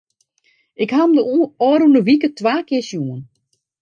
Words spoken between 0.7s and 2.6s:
Ik ha him de ôfrûne wike twa